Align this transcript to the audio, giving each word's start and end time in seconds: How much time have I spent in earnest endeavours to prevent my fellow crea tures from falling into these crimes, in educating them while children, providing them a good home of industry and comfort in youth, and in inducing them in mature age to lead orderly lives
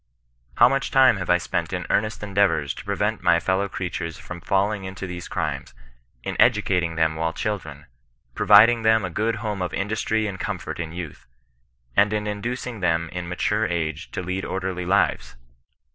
How 0.55 0.67
much 0.67 0.89
time 0.89 1.17
have 1.17 1.29
I 1.29 1.37
spent 1.37 1.71
in 1.71 1.85
earnest 1.91 2.23
endeavours 2.23 2.73
to 2.73 2.83
prevent 2.83 3.21
my 3.21 3.39
fellow 3.39 3.69
crea 3.69 3.91
tures 3.91 4.19
from 4.19 4.41
falling 4.41 4.83
into 4.83 5.05
these 5.05 5.27
crimes, 5.27 5.75
in 6.23 6.35
educating 6.39 6.95
them 6.95 7.13
while 7.15 7.33
children, 7.33 7.85
providing 8.33 8.81
them 8.81 9.05
a 9.05 9.11
good 9.11 9.35
home 9.45 9.61
of 9.61 9.75
industry 9.75 10.25
and 10.25 10.39
comfort 10.39 10.79
in 10.79 10.91
youth, 10.91 11.27
and 11.95 12.13
in 12.13 12.25
inducing 12.25 12.79
them 12.79 13.09
in 13.09 13.29
mature 13.29 13.67
age 13.67 14.09
to 14.13 14.23
lead 14.23 14.43
orderly 14.43 14.87
lives 14.87 15.35